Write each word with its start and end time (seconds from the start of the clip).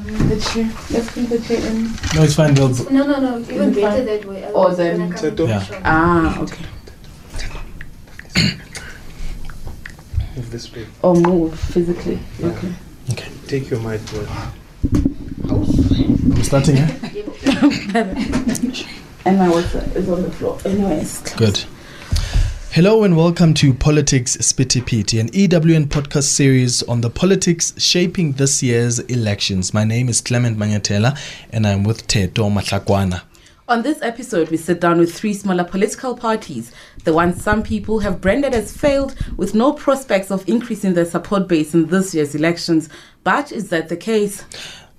Um, 0.00 0.28
the 0.28 0.40
chair. 0.40 0.64
Let's 0.90 1.12
bring 1.12 1.26
the 1.26 1.38
chair 1.40 1.58
in. 1.66 1.84
No, 2.14 2.22
it's 2.22 2.34
fine. 2.34 2.54
They'll, 2.54 2.68
No, 2.90 3.06
no, 3.06 3.20
no. 3.20 3.38
Even 3.40 3.54
Even 3.54 3.74
better 3.74 4.04
that 4.04 4.24
way. 4.24 4.44
Or 4.44 4.68
otherwise 4.68 4.76
then 4.78 5.12
it's 5.12 5.20
gonna 5.20 5.32
Seto. 5.34 5.36
come 5.36 5.48
Yeah. 5.48 5.80
Ah, 5.84 6.40
okay. 6.40 6.64
Move 10.36 10.50
this 10.50 10.74
way. 10.74 10.86
Or 11.02 11.14
move 11.14 11.58
physically. 11.58 12.18
Yeah. 12.38 12.46
Okay. 12.46 12.72
okay. 13.12 13.28
Take 13.46 13.68
your 13.70 13.80
mic 13.80 14.00
with. 14.12 14.30
I'm 15.50 16.42
starting, 16.44 16.78
eh? 16.78 16.88
And 19.26 19.38
my 19.38 19.50
water 19.50 19.84
is 19.94 20.08
on 20.08 20.22
the 20.22 20.30
floor. 20.30 20.58
Anyways. 20.64 21.20
Good. 21.36 21.64
Hello 22.72 23.02
and 23.02 23.16
welcome 23.16 23.52
to 23.54 23.74
Politics 23.74 24.36
Spitty 24.36 24.86
Pity, 24.86 25.18
an 25.18 25.28
EWN 25.30 25.86
podcast 25.86 26.22
series 26.22 26.84
on 26.84 27.00
the 27.00 27.10
politics 27.10 27.74
shaping 27.82 28.30
this 28.34 28.62
year's 28.62 29.00
elections. 29.00 29.74
My 29.74 29.82
name 29.82 30.08
is 30.08 30.20
Clement 30.20 30.56
Manyatela 30.56 31.18
and 31.50 31.66
I'm 31.66 31.82
with 31.82 32.06
Theto 32.06 32.48
Mahlakoana. 32.48 33.22
On 33.68 33.82
this 33.82 34.00
episode, 34.02 34.50
we 34.50 34.56
sit 34.56 34.80
down 34.80 35.00
with 35.00 35.12
three 35.12 35.34
smaller 35.34 35.64
political 35.64 36.16
parties, 36.16 36.70
the 37.02 37.12
ones 37.12 37.42
some 37.42 37.64
people 37.64 37.98
have 37.98 38.20
branded 38.20 38.54
as 38.54 38.76
failed, 38.76 39.16
with 39.36 39.52
no 39.52 39.72
prospects 39.72 40.30
of 40.30 40.48
increasing 40.48 40.94
their 40.94 41.06
support 41.06 41.48
base 41.48 41.74
in 41.74 41.86
this 41.86 42.14
year's 42.14 42.36
elections. 42.36 42.88
But 43.24 43.50
is 43.50 43.70
that 43.70 43.88
the 43.88 43.96
case? 43.96 44.44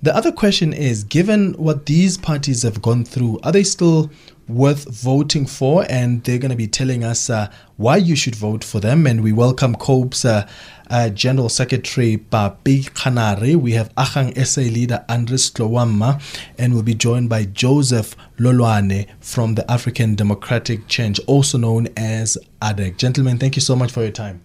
The 0.02 0.14
other 0.14 0.32
question 0.32 0.74
is 0.74 1.04
given 1.04 1.54
what 1.54 1.86
these 1.86 2.18
parties 2.18 2.64
have 2.64 2.82
gone 2.82 3.06
through, 3.06 3.40
are 3.44 3.52
they 3.52 3.62
still 3.62 4.10
worth 4.54 4.88
voting 4.88 5.46
for? 5.46 5.84
And 5.88 6.22
they're 6.24 6.38
going 6.38 6.50
to 6.50 6.56
be 6.56 6.66
telling 6.66 7.04
us 7.04 7.30
uh, 7.30 7.50
why 7.76 7.96
you 7.96 8.16
should 8.16 8.34
vote 8.34 8.64
for 8.64 8.80
them. 8.80 9.06
And 9.06 9.22
we 9.22 9.32
welcome 9.32 9.74
COPE's 9.74 10.24
uh, 10.24 10.48
uh, 10.90 11.08
General 11.08 11.48
Secretary 11.48 12.18
Papi 12.18 12.84
Kganare. 12.90 13.56
We 13.56 13.72
have 13.72 13.94
Agang 13.94 14.36
SA 14.46 14.60
leader 14.60 15.04
Andries 15.08 15.50
Tlouamma, 15.52 16.20
and 16.58 16.74
we'll 16.74 16.82
be 16.82 16.94
joined 16.94 17.28
by 17.28 17.44
Joseph 17.44 18.14
Lolwane 18.38 19.08
from 19.20 19.54
the 19.54 19.68
African 19.70 20.14
Democratic 20.14 20.88
Change, 20.88 21.18
also 21.26 21.58
known 21.58 21.88
as 21.96 22.36
ADEC. 22.60 22.96
Gentlemen, 22.98 23.38
thank 23.38 23.56
you 23.56 23.62
so 23.62 23.74
much 23.74 23.90
for 23.90 24.02
your 24.02 24.12
time. 24.12 24.42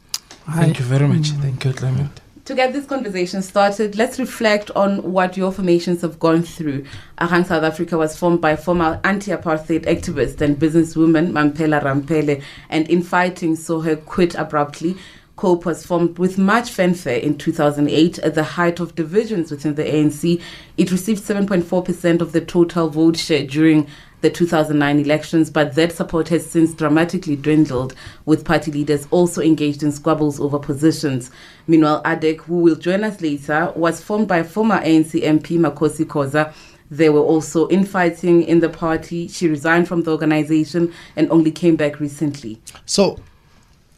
Thank 0.55 0.79
you 0.79 0.85
very 0.85 1.07
much. 1.07 1.27
Thank 1.29 1.65
you, 1.65 1.73
Clement. 1.73 2.21
To 2.47 2.55
get 2.55 2.71
this 2.71 2.85
conversation 2.85 3.41
started, 3.41 3.97
let's 3.97 4.19
reflect 4.19 4.71
on 4.71 5.11
what 5.11 5.35
your 5.35 5.51
formations 5.51 6.01
have 6.01 6.17
gone 6.17 6.43
through. 6.43 6.85
Agang 7.19 7.45
South 7.45 7.63
Africa 7.63 7.97
was 7.97 8.17
formed 8.17 8.39
by 8.39 8.55
former 8.55 9.01
anti-apartheid 9.03 9.83
activist 9.83 10.39
and 10.39 10.57
businesswoman 10.57 11.33
Mamphela 11.33 11.83
Ramphele, 11.83 12.41
and 12.69 12.87
in 12.87 13.03
fighting 13.03 13.57
saw 13.57 13.81
her 13.81 13.97
quit 13.97 14.33
abruptly. 14.35 14.95
COPE 15.35 15.65
was 15.65 15.85
formed 15.85 16.17
with 16.17 16.37
much 16.37 16.71
fanfare 16.71 17.19
in 17.19 17.37
2008 17.37 18.19
at 18.19 18.33
the 18.33 18.43
height 18.43 18.79
of 18.79 18.95
divisions 18.95 19.51
within 19.51 19.75
the 19.75 19.83
ANC. 19.83 20.41
It 20.77 20.89
received 20.89 21.23
7.4% 21.23 22.21
of 22.21 22.31
the 22.31 22.39
total 22.39 22.89
vote 22.89 23.17
share 23.17 23.45
during 23.45 23.87
the 24.21 24.29
2009 24.29 24.99
elections, 24.99 25.49
but 25.49 25.75
that 25.75 25.91
support 25.91 26.29
has 26.29 26.49
since 26.49 26.73
dramatically 26.73 27.35
dwindled, 27.35 27.93
with 28.25 28.45
party 28.45 28.71
leaders 28.71 29.07
also 29.11 29.41
engaged 29.41 29.83
in 29.83 29.91
squabbles 29.91 30.39
over 30.39 30.57
positions. 30.57 31.29
Meanwhile, 31.67 32.01
ADEC, 32.03 32.41
who 32.41 32.59
will 32.59 32.75
join 32.75 33.03
us 33.03 33.21
later, 33.21 33.71
was 33.75 34.01
formed 34.01 34.27
by 34.27 34.43
former 34.43 34.79
ANC 34.79 35.21
MP 35.21 35.59
Makhosi 35.59 36.05
Khoza. 36.05 36.53
There 36.89 37.11
were 37.11 37.19
also 37.19 37.67
infighting 37.69 38.43
in 38.43 38.59
the 38.59 38.69
party. 38.69 39.27
She 39.27 39.47
resigned 39.47 39.87
from 39.87 40.01
the 40.01 40.11
organization 40.11 40.93
and 41.15 41.29
only 41.29 41.51
came 41.51 41.75
back 41.75 41.99
recently. 41.99 42.61
So, 42.85 43.19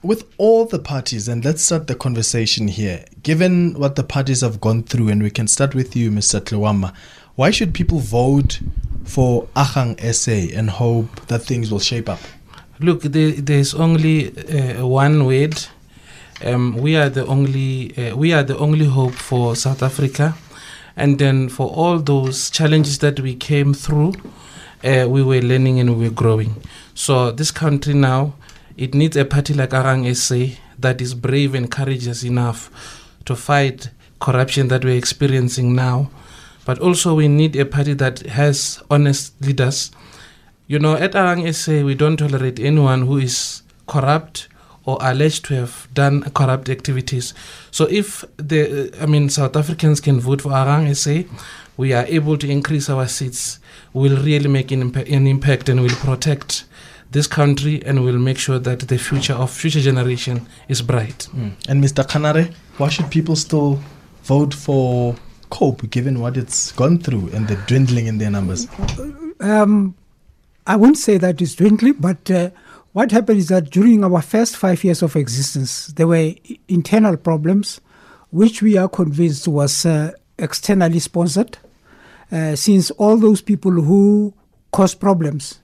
with 0.02 0.24
all 0.38 0.66
the 0.66 0.80
parties, 0.80 1.28
and 1.28 1.44
let's 1.46 1.62
start 1.62 1.88
the 1.88 1.96
conversation 1.96 2.68
here. 2.68 3.06
Given 3.22 3.74
what 3.74 3.96
the 3.96 4.04
parties 4.04 4.42
have 4.42 4.60
gone 4.60 4.84
through, 4.84 5.10
and 5.10 5.22
we 5.22 5.30
can 5.30 5.48
start 5.48 5.76
with 5.76 5.96
you, 5.96 6.10
Mr. 6.10 6.40
Tlouamma, 6.42 6.94
why 7.36 7.52
should 7.52 7.74
people 7.74 8.00
vote 8.00 8.60
for 9.06 9.48
Agang 9.56 10.00
SA 10.14 10.56
and 10.58 10.70
hope 10.70 11.28
that 11.28 11.40
things 11.40 11.72
will 11.72 11.80
shape 11.80 12.10
up? 12.10 12.20
Look, 12.80 13.02
there, 13.02 13.32
there's 13.32 13.74
only 13.74 14.38
uh, 14.38 14.86
one 14.86 15.26
word. 15.26 15.66
Um, 16.46 16.78
we 16.78 16.96
are 16.96 17.10
the 17.10 17.26
only 17.26 17.94
uh, 17.98 18.16
we 18.16 18.32
are 18.32 18.44
the 18.44 18.58
only 18.58 18.86
hope 18.86 19.14
for 19.14 19.56
South 19.58 19.84
Africa, 19.84 20.36
and 20.96 21.20
then 21.20 21.50
for 21.50 21.70
all 21.70 22.00
those 22.00 22.50
challenges 22.50 23.00
that 23.00 23.20
we 23.20 23.36
came 23.36 23.74
through, 23.74 24.14
uh, 24.86 25.06
we 25.10 25.22
were 25.22 25.42
learning 25.42 25.82
and 25.82 25.98
we 25.98 26.06
were 26.08 26.14
growing. 26.14 26.56
So 26.94 27.32
this 27.32 27.52
country 27.52 27.94
now, 27.94 28.36
it 28.78 28.94
needs 28.94 29.18
a 29.18 29.26
party 29.26 29.54
like 29.54 29.72
Agang 29.72 30.16
SA 30.16 30.56
that 30.80 31.02
is 31.02 31.14
brave 31.14 31.54
and 31.56 31.70
courageous 31.70 32.24
enough 32.24 32.72
to 33.26 33.36
fight 33.36 33.90
corruption 34.20 34.70
that 34.70 34.86
we're 34.86 34.98
experiencing 34.98 35.76
now. 35.76 36.10
But 36.70 36.78
also 36.78 37.16
we 37.16 37.28
need 37.28 37.56
a 37.56 37.66
party 37.66 37.96
that 37.96 38.20
has 38.28 38.80
honest 38.92 39.34
leaders. 39.42 39.90
You 40.68 40.78
know, 40.78 40.94
at 40.94 41.14
Agang 41.14 41.52
SA, 41.52 41.84
we 41.84 41.96
don't 41.96 42.18
tolerate 42.18 42.60
anyone 42.60 43.08
who 43.08 43.18
is 43.18 43.64
corrupt 43.88 44.50
or 44.86 45.00
alleged 45.02 45.46
to 45.46 45.56
have 45.56 45.88
done 45.96 46.22
corrupt 46.30 46.70
activities. 46.70 47.34
So 47.72 47.88
if 47.90 48.24
the, 48.38 48.96
I 49.02 49.08
mean, 49.08 49.30
South 49.30 49.56
Africans 49.56 50.00
can 50.00 50.20
vote 50.20 50.44
for 50.44 50.52
Agang 50.52 50.96
SA, 50.96 51.28
we 51.76 51.92
are 51.92 52.06
able 52.06 52.38
to 52.38 52.48
increase 52.48 52.88
our 52.88 53.08
seats. 53.08 53.58
We'll 53.94 54.22
really 54.22 54.48
make 54.48 54.72
an, 54.72 54.92
impa- 54.92 55.12
an 55.12 55.26
impact 55.26 55.70
and 55.70 55.82
we'll 55.82 55.96
protect 55.96 56.66
this 57.10 57.26
country 57.26 57.82
and 57.84 58.04
we'll 58.04 58.20
make 58.20 58.38
sure 58.38 58.60
that 58.60 58.82
the 58.82 59.00
future 59.00 59.34
of 59.34 59.50
future 59.50 59.82
generation 59.82 60.48
is 60.68 60.84
bright. 60.84 61.30
Mm. 61.36 61.54
And 61.68 61.84
Mr. 61.84 62.06
Kganare, 62.06 62.54
why 62.78 62.90
should 62.90 63.10
people 63.10 63.36
still 63.36 63.80
vote 64.22 64.54
for 64.54 65.16
COPE 65.50 65.90
given 65.90 66.20
what 66.20 66.38
it's 66.38 66.72
gone 66.72 67.00
through 67.00 67.30
and 67.34 67.48
the 67.48 67.56
dwindling 67.68 68.08
in 68.08 68.18
their 68.18 68.32
numbers? 68.32 68.68
Um, 69.40 69.96
I 70.68 70.76
won't 70.76 70.98
say 70.98 71.18
that 71.18 71.42
it's 71.42 71.56
dwindling, 71.56 71.94
but 71.94 72.30
uh, 72.30 72.52
what 72.94 73.12
happened 73.12 73.40
is 73.40 73.48
that 73.50 73.70
during 73.70 74.04
our 74.04 74.22
first 74.22 74.58
five 74.58 74.84
years 74.84 75.02
of 75.02 75.16
existence, 75.16 75.88
there 75.88 76.08
were 76.08 76.34
internal 76.68 77.18
problems, 77.18 77.82
which 78.32 78.62
we 78.62 78.78
are 78.78 78.90
convinced 78.90 79.48
was 79.48 79.86
uh, 79.86 80.12
externally 80.38 81.00
sponsored, 81.00 81.58
uh, 82.32 82.56
since 82.56 82.92
all 82.92 83.18
those 83.18 83.42
people 83.42 83.72
who 83.72 84.34
caused 84.72 85.00
problems 85.00 85.60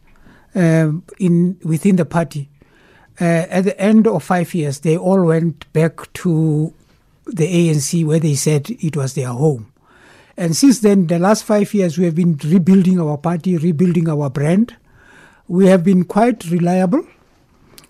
um, 0.55 1.03
in 1.19 1.59
within 1.63 1.95
the 1.95 2.05
party, 2.05 2.49
uh, 3.19 3.23
at 3.23 3.63
the 3.63 3.79
end 3.79 4.07
of 4.07 4.23
five 4.23 4.53
years, 4.53 4.79
they 4.79 4.97
all 4.97 5.23
went 5.23 5.71
back 5.73 6.11
to 6.13 6.73
the 7.25 7.47
ANC 7.47 8.05
where 8.05 8.19
they 8.19 8.35
said 8.35 8.69
it 8.69 8.95
was 8.97 9.13
their 9.13 9.29
home. 9.29 9.71
And 10.37 10.55
since 10.55 10.79
then, 10.79 11.07
the 11.07 11.19
last 11.19 11.43
five 11.43 11.73
years, 11.73 11.97
we 11.97 12.05
have 12.05 12.15
been 12.15 12.37
rebuilding 12.43 12.99
our 12.99 13.17
party, 13.17 13.57
rebuilding 13.57 14.09
our 14.09 14.29
brand. 14.29 14.75
We 15.47 15.67
have 15.67 15.83
been 15.83 16.03
quite 16.03 16.49
reliable. 16.49 17.05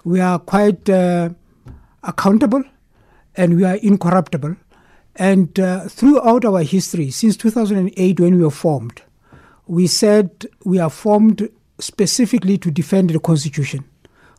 We 0.03 0.19
are 0.19 0.37
quite 0.37 0.87
uh, 0.87 1.29
accountable, 2.03 2.63
and 3.35 3.55
we 3.55 3.63
are 3.63 3.75
incorruptible. 3.75 4.55
And 5.15 5.59
uh, 5.59 5.87
throughout 5.87 6.45
our 6.45 6.61
history, 6.61 7.09
since 7.09 7.35
2008, 7.37 8.19
when 8.19 8.37
we 8.37 8.43
were 8.43 8.51
formed, 8.51 9.01
we 9.65 9.87
said 9.87 10.45
we 10.63 10.77
are 10.77 10.89
formed 10.89 11.49
specifically 11.79 12.57
to 12.59 12.69
defend 12.69 13.09
the 13.09 13.19
Constitution. 13.19 13.85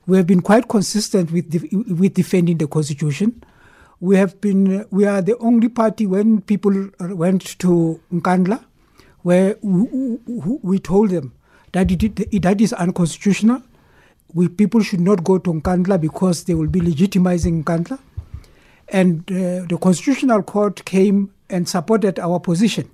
We 0.06 0.16
have 0.18 0.26
been 0.26 0.42
quite 0.42 0.68
consistent 0.68 1.32
with, 1.32 1.52
with 1.98 2.14
defending 2.14 2.58
the 2.58 2.68
Constitution. 2.68 3.42
We 4.00 4.16
have 4.16 4.40
been, 4.40 4.84
we 4.90 5.06
are 5.06 5.22
the 5.22 5.36
only 5.38 5.68
party 5.68 6.06
when 6.06 6.42
people 6.42 6.90
went 7.00 7.58
to 7.60 8.00
Nkandla, 8.12 8.62
where 9.22 9.56
we, 9.62 10.18
we- 10.62 10.78
told 10.78 11.10
them 11.10 11.32
that 11.72 11.90
it, 11.90 12.42
that 12.42 12.60
is 12.60 12.72
unconstitutional. 12.74 13.62
We, 14.34 14.48
people 14.48 14.82
should 14.82 15.00
not 15.00 15.24
go 15.24 15.38
to 15.38 15.52
Nkandla 15.52 16.00
because 16.00 16.44
they 16.44 16.54
will 16.54 16.68
be 16.68 16.80
legitimizing 16.80 17.64
Nkandla. 17.64 17.98
And 18.88 19.20
uh, 19.32 19.64
the 19.66 19.78
Constitutional 19.80 20.42
Court 20.42 20.84
came 20.84 21.32
and 21.48 21.68
supported 21.68 22.18
our 22.20 22.38
position 22.38 22.90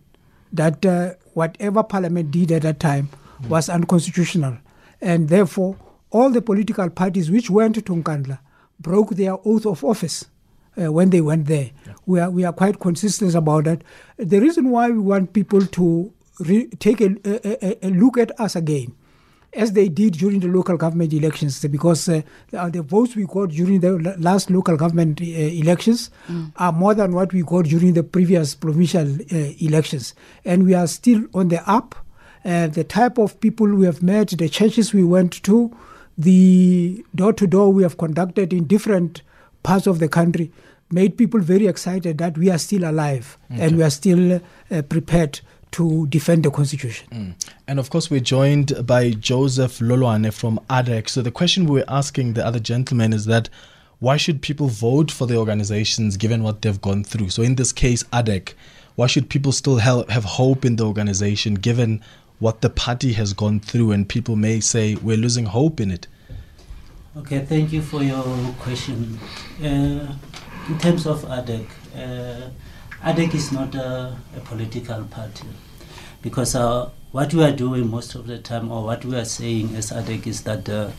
that 0.52 0.86
uh, 0.86 1.14
whatever 1.34 1.82
Parliament 1.82 2.30
did 2.30 2.52
at 2.52 2.62
that 2.62 2.78
time 2.80 3.08
was 3.48 3.68
unconstitutional. 3.68 4.56
And 5.00 5.28
therefore, 5.28 5.76
all 6.10 6.30
the 6.30 6.40
political 6.42 6.88
parties 6.90 7.30
which 7.30 7.50
went 7.50 7.74
to 7.74 7.82
Nkandla 7.82 8.38
broke 8.78 9.10
their 9.16 9.36
oath 9.44 9.66
of 9.66 9.82
office 9.84 10.26
uh, 10.80 10.90
when 10.92 11.10
they 11.10 11.20
went 11.20 11.46
there. 11.46 11.70
We, 12.06 12.20
are, 12.20 12.30
we 12.30 12.44
are 12.44 12.52
quite 12.52 12.80
consistent 12.80 13.34
about 13.34 13.64
that. 13.64 13.82
The 14.16 14.40
reason 14.40 14.70
why 14.70 14.90
we 14.90 14.98
want 14.98 15.32
people 15.32 15.64
to 15.66 16.12
re- 16.40 16.68
take 16.78 17.00
a, 17.00 17.14
a, 17.24 17.66
a- 17.66 17.88
a 17.88 17.90
look 17.90 18.18
at 18.18 18.38
us 18.40 18.56
again 18.56 18.94
as 19.54 19.72
they 19.72 19.86
did 19.86 20.14
during 20.14 20.40
the 20.40 20.48
local 20.48 20.78
government 20.78 21.12
elections, 21.12 21.60
because 21.66 22.08
uh, 22.08 22.22
the, 22.50 22.70
the 22.70 22.80
votes 22.82 23.14
we 23.14 23.26
got 23.26 23.50
during 23.50 23.80
the 23.80 23.92
last 24.18 24.50
local 24.50 24.78
government 24.78 25.20
uh, 25.20 25.24
elections 25.24 26.10
are 26.56 26.72
more 26.72 26.94
than 26.94 27.12
what 27.12 27.34
we 27.34 27.42
got 27.42 27.66
during 27.66 27.92
the 27.92 28.02
previous 28.02 28.54
provincial 28.54 29.06
uh, 29.30 29.36
elections. 29.60 30.14
And 30.46 30.64
we 30.64 30.72
are 30.72 30.86
still 30.86 31.24
on 31.34 31.48
the 31.48 31.62
up. 31.70 31.94
Uh, 32.46 32.66
the 32.68 32.82
type 32.82 33.18
of 33.18 33.38
people 33.40 33.66
we 33.68 33.84
have 33.84 34.02
met, 34.02 34.28
the 34.30 34.48
churches 34.48 34.94
we 34.94 35.04
went 35.04 35.42
to, 35.42 35.70
the 36.16 37.04
door 37.14 37.32
to 37.34 37.46
door 37.46 37.72
we 37.72 37.82
have 37.82 37.98
conducted 37.98 38.52
in 38.54 38.64
different 38.64 39.20
parts 39.62 39.86
of 39.86 39.98
the 39.98 40.08
country 40.08 40.50
made 40.90 41.16
people 41.16 41.40
very 41.40 41.66
excited 41.66 42.18
that 42.18 42.36
we 42.36 42.50
are 42.50 42.58
still 42.58 42.84
alive 42.88 43.38
and 43.48 43.76
we 43.76 43.82
are 43.82 43.90
still 43.90 44.40
uh, 44.70 44.82
prepared 44.82 45.40
to 45.72 46.06
defend 46.08 46.44
the 46.44 46.50
constitution. 46.50 47.08
Mm. 47.10 47.52
And 47.66 47.78
of 47.78 47.90
course, 47.90 48.10
we're 48.10 48.20
joined 48.20 48.86
by 48.86 49.10
Joseph 49.10 49.78
Loloane 49.78 50.32
from 50.32 50.60
ADEC. 50.68 51.08
So 51.08 51.22
the 51.22 51.30
question 51.30 51.64
we 51.64 51.80
we're 51.80 51.84
asking 51.88 52.34
the 52.34 52.46
other 52.46 52.60
gentleman 52.60 53.12
is 53.12 53.24
that 53.24 53.48
why 53.98 54.16
should 54.16 54.42
people 54.42 54.68
vote 54.68 55.10
for 55.10 55.26
the 55.26 55.36
organizations 55.36 56.16
given 56.16 56.42
what 56.42 56.60
they've 56.60 56.80
gone 56.80 57.04
through? 57.04 57.30
So 57.30 57.42
in 57.42 57.54
this 57.54 57.72
case, 57.72 58.02
ADEC, 58.12 58.52
why 58.96 59.06
should 59.06 59.30
people 59.30 59.52
still 59.52 59.78
have 59.78 60.24
hope 60.24 60.64
in 60.64 60.76
the 60.76 60.84
organization 60.84 61.54
given 61.54 62.02
what 62.38 62.60
the 62.60 62.68
party 62.70 63.14
has 63.14 63.32
gone 63.32 63.60
through? 63.60 63.92
And 63.92 64.08
people 64.08 64.36
may 64.36 64.60
say 64.60 64.96
we're 64.96 65.16
losing 65.16 65.46
hope 65.46 65.80
in 65.80 65.90
it. 65.90 66.06
Okay, 67.14 67.40
thank 67.40 67.74
you 67.74 67.82
for 67.82 68.02
your 68.02 68.24
question. 68.60 69.18
Uh, 69.60 70.16
in 70.66 70.78
terms 70.78 71.06
of 71.06 71.22
ADEC, 71.24 71.66
uh, 71.94 72.48
ADEC 73.02 73.34
is 73.34 73.52
not 73.52 73.74
a, 73.74 74.16
a 74.34 74.40
political 74.40 75.04
party 75.04 75.46
because 76.22 76.54
uh, 76.54 76.88
what 77.10 77.34
we 77.34 77.44
are 77.44 77.52
doing 77.52 77.90
most 77.90 78.14
of 78.14 78.26
the 78.26 78.38
time, 78.38 78.72
or 78.72 78.84
what 78.84 79.04
we 79.04 79.14
are 79.14 79.26
saying 79.26 79.76
as 79.76 79.90
ADEC, 79.90 80.26
is 80.26 80.44
that 80.44 80.66
uh, 80.70 80.90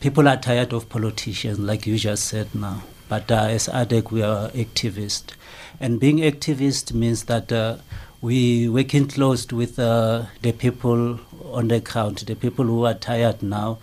people 0.00 0.26
are 0.26 0.36
tired 0.36 0.72
of 0.72 0.88
politicians, 0.88 1.60
like 1.60 1.86
you 1.86 1.96
just 1.98 2.24
said 2.24 2.52
now. 2.52 2.82
But 3.08 3.30
uh, 3.30 3.46
as 3.48 3.68
ADEC, 3.68 4.10
we 4.10 4.22
are 4.22 4.48
activists. 4.48 5.34
And 5.78 6.00
being 6.00 6.16
activist 6.16 6.92
means 6.92 7.26
that 7.26 7.52
uh, 7.52 7.76
we 8.20 8.68
working 8.68 9.06
close 9.06 9.46
with 9.52 9.78
uh, 9.78 10.24
the 10.42 10.50
people 10.50 11.20
on 11.52 11.68
the 11.68 11.78
ground, 11.78 12.18
the 12.26 12.34
people 12.34 12.64
who 12.64 12.84
are 12.84 12.94
tired 12.94 13.40
now 13.40 13.78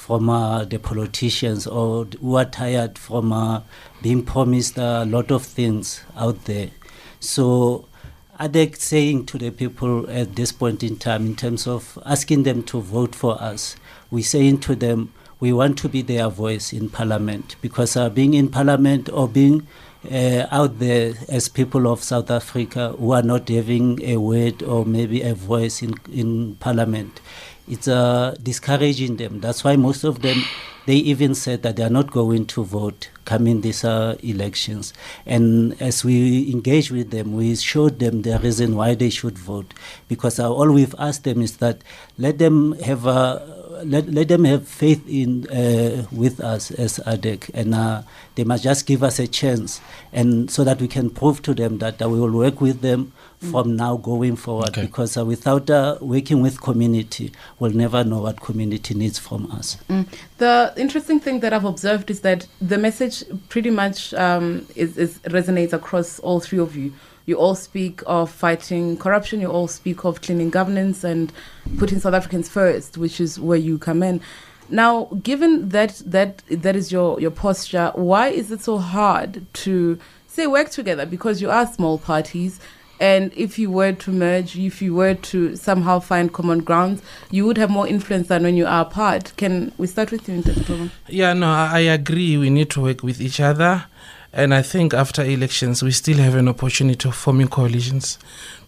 from 0.00 0.30
uh, 0.30 0.64
the 0.64 0.78
politicians 0.78 1.66
or 1.66 2.06
who 2.22 2.34
are 2.34 2.46
tired 2.46 2.98
from 2.98 3.34
uh, 3.34 3.60
being 4.00 4.24
promised 4.24 4.78
a 4.78 5.04
lot 5.04 5.30
of 5.30 5.44
things 5.44 6.02
out 6.16 6.46
there. 6.46 6.70
So 7.20 7.86
are 8.38 8.48
they 8.48 8.72
saying 8.72 9.26
to 9.26 9.36
the 9.36 9.50
people 9.50 10.08
at 10.10 10.36
this 10.36 10.52
point 10.52 10.82
in 10.82 10.96
time, 10.96 11.26
in 11.26 11.36
terms 11.36 11.66
of 11.66 11.98
asking 12.06 12.44
them 12.44 12.62
to 12.64 12.80
vote 12.80 13.14
for 13.14 13.40
us, 13.42 13.76
we're 14.10 14.24
saying 14.24 14.60
to 14.60 14.74
them, 14.74 15.12
we 15.38 15.52
want 15.52 15.76
to 15.78 15.88
be 15.88 16.00
their 16.00 16.30
voice 16.30 16.72
in 16.72 16.88
parliament 16.88 17.56
because 17.60 17.94
uh, 17.94 18.08
being 18.08 18.32
in 18.32 18.48
parliament 18.48 19.10
or 19.12 19.28
being 19.28 19.66
uh, 20.10 20.46
out 20.50 20.78
there 20.78 21.12
as 21.28 21.50
people 21.50 21.86
of 21.86 22.02
South 22.02 22.30
Africa 22.30 22.94
who 22.98 23.12
are 23.12 23.22
not 23.22 23.50
having 23.50 24.00
a 24.02 24.16
word 24.16 24.62
or 24.62 24.86
maybe 24.86 25.20
a 25.20 25.34
voice 25.34 25.82
in, 25.82 25.94
in 26.10 26.56
parliament, 26.56 27.20
it's 27.70 27.88
uh, 27.88 28.34
discouraging 28.42 29.16
them. 29.16 29.40
That's 29.40 29.62
why 29.62 29.76
most 29.76 30.04
of 30.04 30.22
them, 30.22 30.42
they 30.86 30.96
even 30.96 31.34
said 31.34 31.62
that 31.62 31.76
they 31.76 31.84
are 31.84 31.90
not 31.90 32.10
going 32.10 32.46
to 32.46 32.64
vote 32.64 33.10
coming 33.24 33.60
these 33.60 33.84
uh, 33.84 34.16
elections. 34.22 34.92
And 35.24 35.80
as 35.80 36.04
we 36.04 36.50
engage 36.50 36.90
with 36.90 37.10
them, 37.10 37.34
we 37.34 37.54
showed 37.54 38.00
them 38.00 38.22
the 38.22 38.38
reason 38.40 38.74
why 38.74 38.94
they 38.94 39.10
should 39.10 39.38
vote. 39.38 39.72
Because 40.08 40.40
uh, 40.40 40.52
all 40.52 40.72
we've 40.72 40.94
asked 40.98 41.24
them 41.24 41.40
is 41.40 41.58
that 41.58 41.82
let 42.18 42.38
them 42.38 42.72
have 42.80 43.06
a 43.06 43.59
let, 43.84 44.08
let 44.08 44.28
them 44.28 44.44
have 44.44 44.66
faith 44.66 45.06
in 45.08 45.48
uh, 45.48 46.06
with 46.12 46.40
us 46.40 46.70
as 46.70 46.98
ADEC, 47.00 47.50
and 47.54 47.74
uh, 47.74 48.02
they 48.34 48.44
must 48.44 48.64
just 48.64 48.86
give 48.86 49.02
us 49.02 49.18
a 49.18 49.26
chance, 49.26 49.80
and 50.12 50.50
so 50.50 50.64
that 50.64 50.80
we 50.80 50.88
can 50.88 51.10
prove 51.10 51.42
to 51.42 51.54
them 51.54 51.78
that 51.78 52.00
uh, 52.00 52.08
we 52.08 52.20
will 52.20 52.30
work 52.30 52.60
with 52.60 52.80
them 52.80 53.12
from 53.50 53.74
now 53.74 53.96
going 53.96 54.36
forward. 54.36 54.68
Okay. 54.70 54.82
Because 54.82 55.16
uh, 55.16 55.24
without 55.24 55.70
uh, 55.70 55.96
working 56.00 56.42
with 56.42 56.60
community, 56.60 57.32
we'll 57.58 57.72
never 57.72 58.04
know 58.04 58.20
what 58.20 58.40
community 58.40 58.94
needs 58.94 59.18
from 59.18 59.50
us. 59.50 59.78
Mm. 59.88 60.06
The 60.38 60.74
interesting 60.76 61.20
thing 61.20 61.40
that 61.40 61.52
I've 61.52 61.64
observed 61.64 62.10
is 62.10 62.20
that 62.20 62.46
the 62.60 62.78
message 62.78 63.24
pretty 63.48 63.70
much 63.70 64.12
um, 64.14 64.66
is, 64.76 64.98
is 64.98 65.18
resonates 65.20 65.72
across 65.72 66.18
all 66.20 66.40
three 66.40 66.58
of 66.58 66.76
you. 66.76 66.92
You 67.30 67.36
all 67.36 67.54
speak 67.54 68.02
of 68.06 68.28
fighting 68.28 68.96
corruption. 68.96 69.40
You 69.40 69.52
all 69.52 69.68
speak 69.68 70.04
of 70.04 70.20
cleaning 70.20 70.50
governance 70.50 71.04
and 71.04 71.32
putting 71.78 72.00
South 72.00 72.12
Africans 72.12 72.48
first, 72.48 72.98
which 72.98 73.20
is 73.20 73.38
where 73.38 73.56
you 73.56 73.78
come 73.78 74.02
in. 74.02 74.20
Now, 74.68 75.04
given 75.22 75.68
that 75.68 76.02
that 76.04 76.42
that 76.50 76.74
is 76.74 76.90
your 76.90 77.20
your 77.20 77.30
posture, 77.30 77.92
why 77.94 78.30
is 78.30 78.50
it 78.50 78.62
so 78.62 78.78
hard 78.78 79.46
to 79.62 79.96
say 80.26 80.48
work 80.48 80.70
together? 80.70 81.06
Because 81.06 81.40
you 81.40 81.48
are 81.50 81.68
small 81.68 81.98
parties, 81.98 82.58
and 82.98 83.32
if 83.36 83.60
you 83.60 83.70
were 83.70 83.92
to 83.92 84.10
merge, 84.10 84.58
if 84.58 84.82
you 84.82 84.92
were 84.92 85.14
to 85.14 85.54
somehow 85.54 86.00
find 86.00 86.32
common 86.32 86.64
grounds, 86.64 87.00
you 87.30 87.46
would 87.46 87.58
have 87.58 87.70
more 87.70 87.86
influence 87.86 88.26
than 88.26 88.42
when 88.42 88.56
you 88.56 88.66
are 88.66 88.82
apart. 88.82 89.34
Can 89.36 89.70
we 89.78 89.86
start 89.86 90.10
with 90.10 90.28
you, 90.28 90.42
Ntetho? 90.42 90.90
Yeah, 91.06 91.32
no, 91.34 91.46
I 91.46 91.78
agree. 91.78 92.36
We 92.36 92.50
need 92.50 92.70
to 92.70 92.80
work 92.80 93.04
with 93.04 93.20
each 93.20 93.38
other. 93.38 93.84
And 94.32 94.54
I 94.54 94.62
think 94.62 94.94
after 94.94 95.22
elections, 95.22 95.82
we 95.82 95.90
still 95.90 96.18
have 96.18 96.36
an 96.36 96.48
opportunity 96.48 97.08
of 97.08 97.16
forming 97.16 97.48
coalitions 97.48 98.18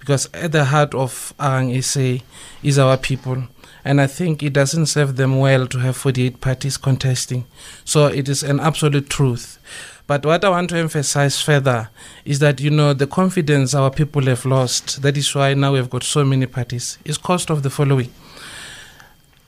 because 0.00 0.28
at 0.34 0.50
the 0.50 0.64
heart 0.64 0.94
of 0.94 1.32
Agang 1.38 1.82
SA 1.82 2.24
is 2.62 2.78
our 2.78 2.96
people. 2.96 3.44
And 3.84 4.00
I 4.00 4.06
think 4.06 4.42
it 4.42 4.52
doesn't 4.52 4.86
serve 4.86 5.16
them 5.16 5.38
well 5.38 5.66
to 5.68 5.78
have 5.78 5.96
48 5.96 6.40
parties 6.40 6.76
contesting. 6.76 7.46
So 7.84 8.06
it 8.06 8.28
is 8.28 8.42
an 8.42 8.58
absolute 8.58 9.08
truth. 9.08 9.58
But 10.06 10.26
what 10.26 10.44
I 10.44 10.50
want 10.50 10.70
to 10.70 10.76
emphasize 10.76 11.40
further 11.40 11.88
is 12.24 12.40
that, 12.40 12.60
you 12.60 12.70
know, 12.70 12.92
the 12.92 13.06
confidence 13.06 13.74
our 13.74 13.90
people 13.90 14.22
have 14.22 14.44
lost, 14.44 15.02
that 15.02 15.16
is 15.16 15.32
why 15.34 15.54
now 15.54 15.72
we've 15.72 15.90
got 15.90 16.02
so 16.02 16.24
many 16.24 16.46
parties, 16.46 16.98
is 17.04 17.16
cost 17.16 17.50
of 17.50 17.62
the 17.62 17.70
following. 17.70 18.12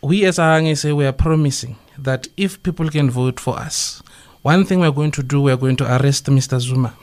We 0.00 0.24
as 0.24 0.38
Agang 0.38 0.76
SA, 0.76 0.94
we 0.94 1.06
are 1.06 1.12
promising 1.12 1.76
that 1.98 2.28
if 2.36 2.62
people 2.62 2.88
can 2.88 3.10
vote 3.10 3.40
for 3.40 3.58
us, 3.58 4.02
one 4.44 4.64
thing 4.66 4.78
we're 4.80 4.90
going 4.92 5.10
to 5.12 5.22
do, 5.22 5.40
we're 5.40 5.56
going 5.56 5.76
to 5.76 5.84
arrest 5.96 6.26
Mr. 6.26 6.60
Zuma. 6.60 6.94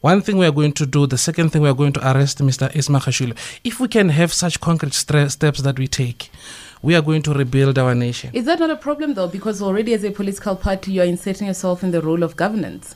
One 0.00 0.20
thing 0.22 0.38
we're 0.38 0.52
going 0.52 0.72
to 0.74 0.86
do, 0.86 1.06
the 1.06 1.18
second 1.18 1.50
thing 1.50 1.62
we're 1.62 1.74
going 1.74 1.92
to 1.94 2.00
arrest 2.12 2.38
Mr. 2.38 2.74
Ace 2.74 2.86
Magashule. 2.88 3.36
If 3.64 3.80
we 3.80 3.88
can 3.88 4.08
have 4.10 4.32
such 4.32 4.60
concrete 4.60 4.92
stre- 4.92 5.30
steps 5.32 5.60
that 5.62 5.78
we 5.80 5.88
take, 5.88 6.30
we 6.80 6.94
are 6.94 7.02
going 7.02 7.22
to 7.22 7.34
rebuild 7.34 7.76
our 7.76 7.92
nation. 7.94 8.30
Is 8.32 8.44
that 8.46 8.60
not 8.60 8.70
a 8.70 8.76
problem 8.76 9.14
though? 9.14 9.26
Because 9.26 9.60
already 9.60 9.92
as 9.94 10.04
a 10.04 10.12
political 10.12 10.54
party, 10.56 10.92
you 10.92 11.02
are 11.02 11.06
inserting 11.06 11.48
yourself 11.48 11.82
in 11.82 11.90
the 11.90 12.00
role 12.00 12.22
of 12.22 12.36
governance. 12.36 12.94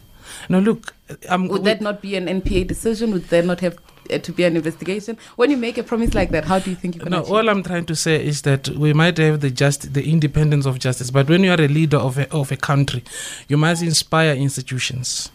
Now, 0.48 0.60
look, 0.60 0.94
um, 1.28 1.48
Would 1.48 1.62
we- 1.62 1.64
that 1.66 1.80
not 1.80 2.00
be 2.00 2.14
an 2.14 2.26
NPA 2.28 2.64
decision? 2.66 3.12
Would 3.12 3.24
there 3.28 3.42
not 3.42 3.58
have 3.60 3.76
uh, 4.10 4.18
to 4.18 4.32
be 4.32 4.44
an 4.44 4.56
investigation? 4.56 5.16
When 5.36 5.50
you 5.50 5.56
make 5.56 5.78
a 5.78 5.82
promise 5.82 6.14
like 6.14 6.30
that, 6.30 6.44
how 6.44 6.58
do 6.58 6.70
you 6.70 6.76
think 6.76 6.94
you 6.94 7.00
can 7.00 7.10
No, 7.10 7.20
achieve? 7.20 7.32
all 7.32 7.48
I'm 7.48 7.62
trying 7.62 7.86
to 7.86 7.96
say 7.96 8.24
is 8.24 8.42
that 8.42 8.68
we 8.70 8.92
might 8.92 9.16
have 9.18 9.40
the 9.40 9.50
just 9.50 9.92
the 9.94 10.08
independence 10.10 10.66
of 10.66 10.78
justice, 10.78 11.10
but 11.10 11.28
when 11.28 11.44
you 11.44 11.50
are 11.50 11.60
a 11.60 11.68
leader 11.68 11.96
of 11.98 12.18
a, 12.18 12.30
of 12.32 12.52
a 12.52 12.56
country, 12.56 13.02
you 13.48 13.56
must 13.56 13.82
inspire 13.82 14.34
institutions. 14.34 15.30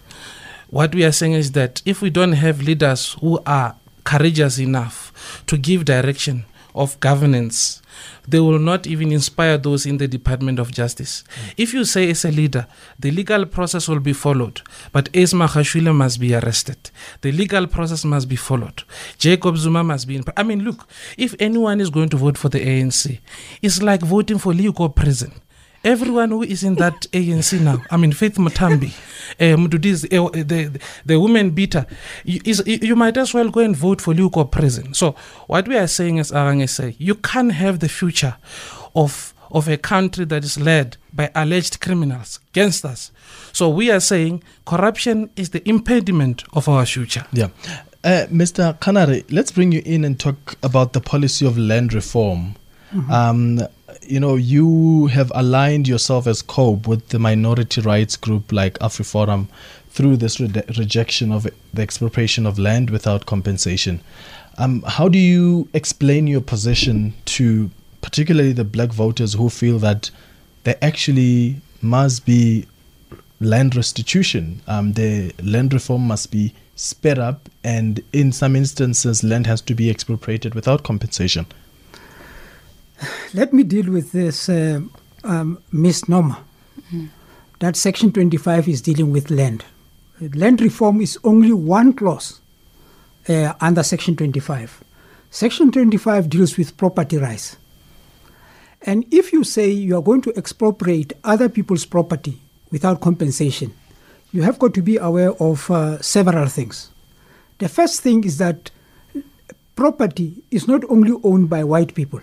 What 0.69 0.93
we 0.93 1.03
are 1.03 1.11
saying 1.11 1.33
is 1.33 1.51
that 1.53 1.81
if 1.85 2.01
we 2.01 2.09
don't 2.09 2.33
have 2.33 2.61
leaders 2.61 3.13
who 3.21 3.39
are 3.45 3.75
courageous 4.03 4.59
enough 4.59 5.43
to 5.47 5.57
give 5.57 5.85
direction 5.85 6.45
of 6.75 6.99
governance, 6.99 7.81
they 8.27 8.39
will 8.39 8.59
not 8.59 8.85
even 8.85 9.11
inspire 9.11 9.57
those 9.57 9.85
in 9.85 9.97
the 9.97 10.07
Department 10.07 10.59
of 10.59 10.71
Justice. 10.71 11.23
Mm. 11.23 11.53
If 11.57 11.73
you 11.73 11.83
say 11.85 12.09
as 12.09 12.25
a 12.25 12.31
leader, 12.31 12.67
the 12.99 13.11
legal 13.11 13.45
process 13.45 13.87
will 13.87 13.99
be 13.99 14.13
followed, 14.13 14.61
but 14.91 15.09
Ace 15.13 15.33
Magashule 15.33 15.95
must 15.95 16.19
be 16.19 16.35
arrested. 16.35 16.91
The 17.21 17.31
legal 17.31 17.67
process 17.67 18.05
must 18.05 18.29
be 18.29 18.35
followed. 18.35 18.83
Jacob 19.17 19.57
Zuma 19.57 19.83
must 19.83 20.07
be 20.07 20.17
in. 20.17 20.23
I 20.37 20.43
mean, 20.43 20.63
look, 20.63 20.87
if 21.17 21.35
anyone 21.39 21.81
is 21.81 21.89
going 21.89 22.09
to 22.09 22.17
vote 22.17 22.37
for 22.37 22.49
the 22.49 22.59
ANC, 22.59 23.19
it's 23.61 23.81
like 23.81 24.01
voting 24.01 24.37
for 24.37 24.53
Leeuwkop 24.53 24.95
prison. 24.95 25.33
Everyone 25.89 26.29
who 26.29 26.43
is 26.43 26.63
in 26.63 26.75
that 26.75 27.07
ANC 27.13 27.59
now, 27.59 27.81
I 27.89 27.97
mean, 27.97 28.11
Faith 28.11 28.35
Muthambi, 28.35 28.89
uh, 29.39 29.57
Mduduzi, 29.57 30.05
uh, 30.13 30.29
the, 30.43 30.79
the 31.03 31.19
woman 31.19 31.49
beater, 31.49 31.87
you, 32.23 32.39
is, 32.45 32.61
you 32.67 32.95
might 32.95 33.17
as 33.17 33.33
well 33.33 33.49
go 33.49 33.61
and 33.61 33.75
vote 33.75 33.99
for 33.99 34.13
Leeuwkop 34.13 34.51
prison. 34.51 34.93
So, 34.93 35.15
what 35.47 35.67
we 35.67 35.75
are 35.77 35.87
saying 35.87 36.19
as 36.19 36.31
Agang 36.31 36.69
say, 36.69 36.95
you 36.99 37.15
can't 37.15 37.53
have 37.53 37.79
the 37.79 37.89
future 37.89 38.35
of 38.95 39.33
of 39.49 39.67
a 39.67 39.77
country 39.77 40.25
that 40.25 40.43
is 40.43 40.59
led 40.59 40.95
by 41.11 41.31
alleged 41.33 41.81
criminals, 41.81 42.39
gangsters. 42.53 43.11
So, 43.51 43.67
we 43.67 43.89
are 43.89 43.99
saying 43.99 44.43
corruption 44.67 45.31
is 45.35 45.49
the 45.49 45.67
impediment 45.67 46.43
of 46.53 46.69
our 46.69 46.85
future. 46.85 47.25
Yeah. 47.33 47.47
Uh, 48.03 48.27
Mr. 48.29 48.77
Kganare, 48.77 49.25
let's 49.31 49.51
bring 49.51 49.71
you 49.71 49.81
in 49.85 50.05
and 50.05 50.19
talk 50.19 50.55
about 50.61 50.93
the 50.93 51.01
policy 51.01 51.47
of 51.47 51.57
land 51.57 51.93
reform. 51.95 52.57
Um, 53.09 53.59
you 54.09 54.19
know, 54.19 54.35
you 54.35 55.07
have 55.07 55.31
aligned 55.35 55.87
yourself 55.87 56.27
as 56.27 56.41
COPE 56.41 56.87
with 56.87 57.09
the 57.09 57.19
minority 57.19 57.81
rights 57.81 58.15
group 58.17 58.51
like 58.51 58.79
AfriForum 58.79 59.47
through 59.89 60.17
this 60.17 60.39
re- 60.39 60.63
rejection 60.77 61.31
of 61.31 61.47
the 61.73 61.81
expropriation 61.81 62.45
of 62.45 62.57
land 62.57 62.89
without 62.89 63.25
compensation. 63.25 64.01
Um, 64.57 64.81
how 64.87 65.07
do 65.07 65.17
you 65.17 65.69
explain 65.73 66.27
your 66.27 66.41
position 66.41 67.13
to 67.25 67.69
particularly 68.01 68.53
the 68.53 68.63
black 68.63 68.89
voters 68.89 69.33
who 69.33 69.49
feel 69.49 69.79
that 69.79 70.09
there 70.63 70.77
actually 70.81 71.61
must 71.81 72.25
be 72.25 72.65
land 73.39 73.75
restitution. 73.75 74.61
Um, 74.67 74.93
the 74.93 75.33
land 75.41 75.73
reform 75.73 76.07
must 76.07 76.31
be 76.31 76.53
sped 76.75 77.19
up, 77.19 77.49
and 77.63 78.01
in 78.13 78.31
some 78.31 78.55
instances, 78.55 79.23
land 79.23 79.47
has 79.47 79.61
to 79.61 79.73
be 79.73 79.89
expropriated 79.89 80.55
without 80.55 80.83
compensation. 80.83 81.45
Let 83.33 83.53
me 83.53 83.63
deal 83.63 83.91
with 83.91 84.11
this 84.11 84.49
uh, 84.49 84.81
um, 85.23 85.61
misnomer 85.71 86.37
that 87.59 87.75
Section 87.75 88.11
25 88.11 88.67
is 88.67 88.81
dealing 88.81 89.11
with 89.11 89.29
land. 89.29 89.65
Land 90.19 90.61
reform 90.61 91.01
is 91.01 91.17
only 91.23 91.53
one 91.53 91.93
clause 91.93 92.41
uh, 93.27 93.53
under 93.61 93.83
Section 93.83 94.15
25. 94.15 94.83
Section 95.29 95.71
25 95.71 96.29
deals 96.29 96.57
with 96.57 96.75
property 96.77 97.17
rights. 97.17 97.57
And 98.81 99.05
if 99.13 99.33
you 99.33 99.43
say 99.43 99.69
you 99.69 99.97
are 99.97 100.01
going 100.01 100.21
to 100.23 100.37
expropriate 100.37 101.13
other 101.23 101.49
people's 101.49 101.85
property 101.85 102.39
without 102.71 103.01
compensation, 103.01 103.73
you 104.31 104.41
have 104.43 104.57
got 104.57 104.73
to 104.73 104.81
be 104.81 104.97
aware 104.97 105.33
of 105.33 105.69
uh, 105.69 106.01
several 106.01 106.47
things. 106.47 106.91
The 107.59 107.69
first 107.69 108.01
thing 108.01 108.23
is 108.23 108.37
that 108.37 108.71
property 109.75 110.43
is 110.49 110.67
not 110.67 110.83
only 110.89 111.13
owned 111.23 111.49
by 111.49 111.63
white 111.63 111.93
people 111.93 112.21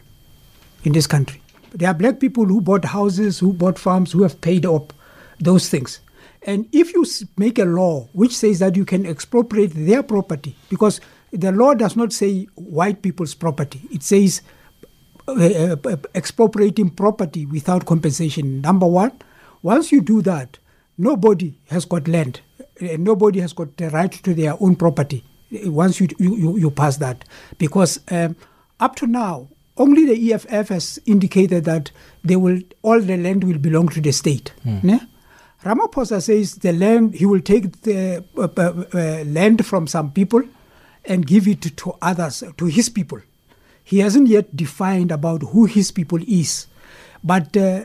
in 0.84 0.92
this 0.92 1.06
country. 1.06 1.40
There 1.72 1.88
are 1.88 1.94
black 1.94 2.20
people 2.20 2.44
who 2.46 2.60
bought 2.60 2.84
houses, 2.84 3.38
who 3.38 3.52
bought 3.52 3.78
farms, 3.78 4.12
who 4.12 4.22
have 4.22 4.40
paid 4.40 4.64
up 4.64 4.92
those 5.40 5.68
things. 5.68 6.00
And 6.42 6.68
if 6.72 6.92
you 6.94 7.04
make 7.36 7.58
a 7.58 7.64
law 7.64 8.08
which 8.12 8.34
says 8.36 8.60
that 8.60 8.76
you 8.76 8.84
can 8.84 9.04
expropriate 9.04 9.72
their 9.74 10.02
property, 10.02 10.56
because 10.70 11.00
the 11.32 11.50
law 11.52 11.74
does 11.74 11.96
not 11.96 12.12
say 12.12 12.44
white 12.54 13.02
people's 13.02 13.34
property, 13.34 13.80
it 13.90 14.02
says 14.02 14.42
uh, 15.28 15.76
uh, 15.84 15.96
expropriating 16.14 16.90
property 16.90 17.46
without 17.46 17.84
compensation. 17.84 18.60
Number 18.60 18.86
one, 18.86 19.12
once 19.62 19.90
you 19.90 20.00
do 20.00 20.22
that, 20.22 20.58
nobody 20.96 21.58
has 21.68 21.84
got 21.84 22.06
land. 22.06 22.40
Uh, 22.80 22.96
nobody 22.98 23.40
has 23.40 23.52
got 23.52 23.76
the 23.76 23.90
right 23.90 24.12
to 24.12 24.34
their 24.34 24.54
own 24.60 24.76
property 24.76 25.24
uh, 25.52 25.70
once 25.70 26.00
you, 26.00 26.08
you, 26.18 26.36
you- 26.36 26.56
you 26.58 26.70
pass 26.70 26.98
that. 26.98 27.24
Because 27.58 27.98
um, 28.12 28.36
up 28.78 28.94
to 28.96 29.06
now, 29.08 29.48
only 29.76 30.06
the 30.06 30.32
EFF 30.32 30.68
has 30.68 30.98
indicated 31.06 31.64
that 31.64 31.90
they 32.24 32.36
will 32.36 32.60
all 32.82 33.00
the 33.00 33.16
land 33.16 33.44
will 33.44 33.58
belong 33.58 33.88
to 33.88 34.00
the 34.00 34.12
state. 34.12 34.52
Ne? 34.82 35.00
Ramaphosa 35.64 36.22
says 36.22 36.56
the 36.56 36.72
land 36.72 37.14
he 37.14 37.26
will 37.26 37.40
take 37.40 37.82
the 37.82 38.24
uh, 38.36 38.48
uh, 38.56 38.84
uh, 38.94 39.24
land 39.24 39.66
from 39.66 39.86
some 39.86 40.12
people 40.12 40.42
and 41.04 41.26
give 41.26 41.46
it 41.48 41.62
to 41.76 41.94
others, 42.02 42.42
to 42.56 42.66
his 42.66 42.88
people. 42.88 43.20
He 43.84 44.00
hasn't 44.00 44.28
yet 44.28 44.56
defined 44.56 45.12
about 45.12 45.42
who 45.42 45.66
his 45.66 45.90
people 45.92 46.18
is, 46.26 46.66
but 47.22 47.56
uh, 47.56 47.84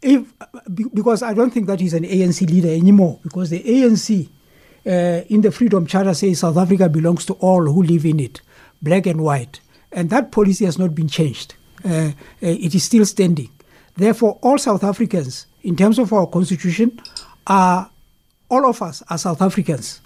if 0.00 0.32
because 0.94 1.22
I 1.22 1.34
don't 1.34 1.50
think 1.50 1.66
that 1.66 1.80
he's 1.80 1.94
an 1.94 2.04
ANC 2.04 2.48
leader 2.48 2.68
anymore, 2.68 3.18
because 3.22 3.50
the 3.50 3.62
ANC 3.62 4.28
uh, 4.86 5.24
in 5.28 5.40
the 5.42 5.50
Freedom 5.50 5.86
Charter 5.86 6.14
says 6.14 6.38
South 6.40 6.56
Africa 6.56 6.88
belongs 6.88 7.26
to 7.26 7.34
all 7.34 7.64
who 7.64 7.82
live 7.82 8.06
in 8.06 8.20
it, 8.20 8.40
black 8.80 9.06
and 9.06 9.20
white, 9.20 9.60
and 9.92 10.10
that 10.10 10.30
policy 10.32 10.64
has 10.64 10.78
not 10.78 10.94
been 10.94 11.08
changed. 11.08 11.54
Uh, 11.84 11.88
uh, 11.88 12.12
it 12.40 12.74
is 12.74 12.84
still 12.84 13.04
standing. 13.04 13.50
Therefore, 13.96 14.38
all 14.42 14.58
South 14.58 14.84
Africans, 14.84 15.46
in 15.62 15.76
terms 15.76 15.98
of 15.98 16.12
our 16.12 16.26
constitution, 16.26 17.00
are 17.46 17.90
all 18.50 18.66
of 18.66 18.80
us 18.82 19.02
are 19.08 19.18
South 19.18 19.42
Africans 19.42 20.00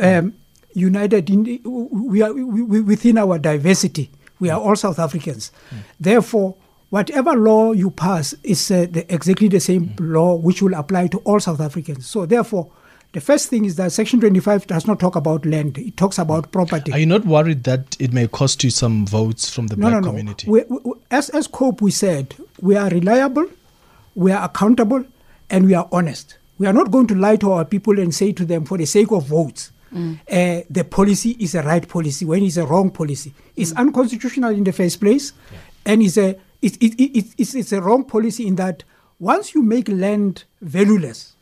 um, 0.00 0.34
united 0.74 1.30
in 1.30 1.60
we 1.64 2.22
are 2.22 2.32
we, 2.32 2.80
within 2.80 3.18
our 3.18 3.38
diversity 3.38 4.10
we 4.38 4.50
are 4.50 4.60
all 4.60 4.76
south 4.76 4.98
africans 4.98 5.50
therefore 5.98 6.54
whatever 6.90 7.32
law 7.34 7.72
you 7.72 7.90
pass 7.90 8.34
is 8.42 8.70
uh, 8.70 8.86
the, 8.90 9.12
exactly 9.12 9.48
the 9.48 9.60
same 9.60 9.94
law 9.98 10.34
which 10.34 10.60
will 10.62 10.74
apply 10.74 11.06
to 11.06 11.18
all 11.18 11.40
south 11.40 11.60
africans 11.60 12.06
so 12.06 12.26
therefore 12.26 12.70
the 13.16 13.20
first 13.20 13.48
thing 13.50 13.64
is 13.64 13.76
that 13.76 13.90
section 13.92 14.20
25 14.20 14.66
does 14.66 14.86
not 14.86 14.98
talk 15.00 15.16
about 15.16 15.46
land 15.46 15.78
it 15.78 15.96
talks 15.96 16.18
about 16.18 16.50
property 16.52 16.92
Are 16.92 16.98
you 16.98 17.06
not 17.06 17.24
worried 17.24 17.64
that 17.64 17.96
it 17.98 18.12
may 18.12 18.26
cost 18.28 18.62
you 18.64 18.70
some 18.70 19.06
votes 19.06 19.48
from 19.54 19.68
the 19.68 19.76
no, 19.76 19.80
black 19.88 19.92
no, 19.94 20.00
no. 20.00 20.08
community? 20.10 20.50
We, 20.50 20.64
we, 20.68 20.92
as, 21.10 21.30
as 21.30 21.46
COPE, 21.46 21.80
we 21.80 21.90
said, 21.90 22.34
we 22.60 22.76
are 22.76 22.90
reliable, 22.90 23.46
we 24.14 24.32
are 24.32 24.44
accountable, 24.44 25.04
and 25.48 25.64
we 25.66 25.74
are 25.74 25.88
honest. 25.92 26.36
We 26.58 26.66
are 26.66 26.72
not 26.80 26.90
going 26.90 27.06
to 27.08 27.14
lie 27.14 27.36
to 27.36 27.52
our 27.52 27.64
people 27.64 27.98
and 27.98 28.14
say 28.14 28.32
to 28.32 28.44
them, 28.44 28.64
for 28.66 28.76
the 28.76 28.86
sake 28.86 29.10
of 29.12 29.26
votes, 29.26 29.70
uh, 29.94 30.60
the 30.68 30.84
policy 30.90 31.36
is 31.40 31.54
a 31.54 31.62
right 31.62 31.86
policy 31.88 32.24
when 32.26 32.42
it's 32.42 32.58
a 32.58 32.66
wrong 32.66 32.90
policy. 32.90 33.32
It's 33.56 33.72
unconstitutional 33.72 34.50
in 34.50 34.64
the 34.64 34.72
first 34.72 35.00
place, 35.00 35.32
and 35.86 36.02
it's 36.02 36.18
a, 36.18 36.30
it, 36.60 36.76
it, 36.82 37.00
it, 37.00 37.18
it- 37.18 37.34
it's, 37.38 37.54
it's 37.54 37.72
a 37.72 37.80
wrong 37.80 38.04
policy 38.04 38.46
in 38.46 38.56
that 38.56 38.84
once 39.18 39.54
you 39.54 39.62
make 39.62 39.88
land 39.88 40.44
valueless, 40.60 41.35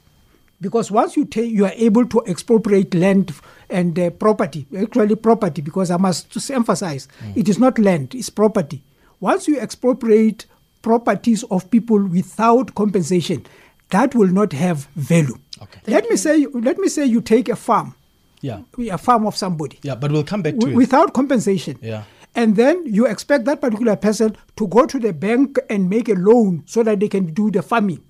because 0.65 0.91
once 0.91 1.17
you 1.19 1.25
take 1.37 1.51
you 1.59 1.65
are 1.69 1.73
able 1.89 2.07
to 2.15 2.23
expropriate 2.27 2.95
land 2.95 3.33
and 3.69 3.99
uh, 3.99 4.09
property 4.25 4.67
actually 4.85 5.15
property 5.29 5.61
because 5.63 5.91
i 5.91 5.99
must 6.07 6.31
just 6.31 6.51
emphasize 6.51 7.07
it 7.43 7.49
is 7.53 7.59
not 7.65 7.79
land 7.79 8.15
it's 8.15 8.31
property 8.31 8.81
once 9.21 9.47
you 9.49 9.61
expropriate 9.61 10.47
properties 10.83 11.43
of 11.51 11.71
people 11.71 12.01
without 12.19 12.75
compensation 12.75 13.45
that 13.91 14.15
will 14.15 14.33
not 14.41 14.53
have 14.53 14.79
value 14.97 15.39
Okay. 15.63 15.81
let 15.87 16.09
me 16.11 16.17
say 16.17 16.47
let 16.69 16.79
me 16.79 16.89
say 16.89 17.05
you 17.15 17.21
take 17.21 17.49
a 17.49 17.57
farm 17.69 17.95
Yeah. 18.41 18.61
a 18.97 18.99
farm 18.99 19.27
of 19.27 19.37
somebody 19.37 19.79
Yeah, 19.83 19.95
but 20.01 20.11
we'll 20.13 20.25
come 20.33 20.43
back 20.43 20.55
to 20.55 20.61
wi- 20.67 20.73
it. 20.75 20.77
without 20.77 21.13
compensation. 21.15 21.79
Yeah. 21.81 22.03
And 22.41 22.57
then 22.57 22.83
you 22.97 23.07
expect 23.07 23.45
that 23.47 23.61
particular 23.61 23.95
person 23.97 24.37
to 24.57 24.67
go 24.77 24.85
to 24.93 24.99
the 25.05 25.13
bank 25.13 25.59
and 25.71 25.89
make 25.89 26.09
a 26.15 26.17
loan 26.29 26.63
so 26.67 26.83
that 26.89 26.99
they 27.01 27.09
can 27.09 27.27
do 27.33 27.45
the 27.57 27.63
farming. 27.63 28.03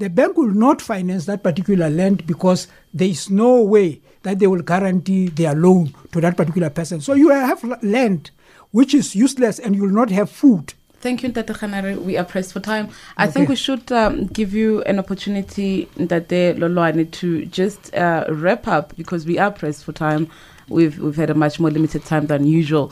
The 0.00 0.08
bank 0.08 0.38
will 0.38 0.54
not 0.54 0.80
finance 0.80 1.26
that 1.26 1.42
particular 1.42 1.90
land 1.90 2.26
because 2.26 2.68
there 2.94 3.08
is 3.08 3.28
no 3.28 3.60
way 3.60 4.00
that 4.22 4.38
they 4.38 4.46
will 4.46 4.62
guarantee 4.62 5.28
their 5.28 5.54
loan 5.54 5.92
to 6.12 6.22
that 6.22 6.38
particular 6.38 6.70
person. 6.70 7.02
So 7.02 7.12
you 7.12 7.28
have 7.28 7.62
land 7.82 8.30
which 8.70 8.94
is 8.94 9.14
useless 9.14 9.58
and 9.58 9.76
you 9.76 9.82
will 9.82 9.90
not 9.90 10.08
have 10.10 10.30
food. 10.30 10.72
Thank 11.00 11.22
you, 11.22 11.28
Ntata 11.28 11.54
Kganare. 11.54 11.98
We 12.02 12.16
are 12.16 12.24
pressed 12.24 12.54
for 12.54 12.60
time. 12.60 12.88
I 13.18 13.26
think 13.26 13.50
we 13.50 13.56
should 13.56 13.92
um, 13.92 14.24
give 14.28 14.54
you 14.54 14.80
an 14.84 14.98
opportunity, 14.98 15.84
Ntate 15.98 16.56
Loloane, 16.56 17.10
to 17.10 17.44
just 17.44 17.94
uh, 17.94 18.24
wrap 18.30 18.66
up 18.66 18.96
because 18.96 19.26
we 19.26 19.38
are 19.38 19.50
pressed 19.50 19.84
for 19.84 19.92
time. 19.92 20.28
We've 20.70 20.98
we've 20.98 21.16
had 21.16 21.28
a 21.28 21.34
much 21.34 21.60
more 21.60 21.70
limited 21.70 22.06
time 22.06 22.26
than 22.26 22.46
usual. 22.46 22.90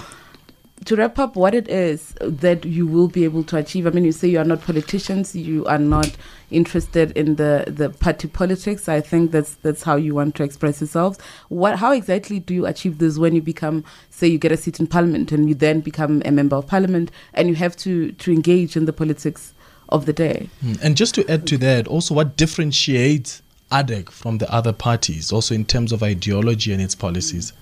To 0.84 0.96
wrap 0.96 1.18
up, 1.18 1.36
what 1.36 1.54
it 1.54 1.68
is 1.68 2.14
that 2.20 2.64
you 2.64 2.86
will 2.86 3.08
be 3.08 3.24
able 3.24 3.44
to 3.44 3.56
achieve. 3.56 3.86
I 3.86 3.90
mean, 3.90 4.04
you 4.04 4.12
say 4.12 4.28
you 4.28 4.38
are 4.38 4.44
not 4.44 4.62
politicians. 4.62 5.34
You 5.34 5.66
are 5.66 5.78
not 5.78 6.16
interested 6.50 7.10
in 7.12 7.34
the, 7.34 7.64
the 7.66 7.90
party 7.90 8.28
politics. 8.28 8.88
I 8.88 9.00
think 9.00 9.32
that's 9.32 9.54
that's 9.56 9.82
how 9.82 9.96
you 9.96 10.14
want 10.14 10.34
to 10.36 10.44
express 10.44 10.80
yourselves. 10.80 11.18
What? 11.48 11.76
How 11.78 11.92
exactly 11.92 12.38
do 12.38 12.54
you 12.54 12.64
achieve 12.64 12.98
this 12.98 13.18
when 13.18 13.34
you 13.34 13.42
become, 13.42 13.84
say, 14.10 14.28
you 14.28 14.38
get 14.38 14.52
a 14.52 14.56
seat 14.56 14.80
in 14.80 14.86
parliament 14.86 15.32
and 15.32 15.48
you 15.48 15.54
then 15.54 15.80
become 15.80 16.22
a 16.24 16.30
member 16.30 16.56
of 16.56 16.66
parliament 16.66 17.10
and 17.34 17.48
you 17.48 17.54
have 17.56 17.76
to 17.78 18.12
to 18.12 18.32
engage 18.32 18.76
in 18.76 18.86
the 18.86 18.92
politics 18.92 19.52
of 19.88 20.06
the 20.06 20.12
day? 20.12 20.48
Mm. 20.64 20.82
And 20.82 20.96
just 20.96 21.14
to 21.16 21.30
add 21.30 21.46
to 21.48 21.58
that, 21.58 21.86
also 21.88 22.14
what 22.14 22.36
differentiates 22.36 23.42
ADEC 23.70 24.10
from 24.10 24.38
the 24.38 24.50
other 24.52 24.72
parties, 24.72 25.32
also 25.32 25.54
in 25.54 25.64
terms 25.64 25.92
of 25.92 26.02
ideology 26.02 26.72
and 26.72 26.80
its 26.80 26.94
policies? 26.94 27.52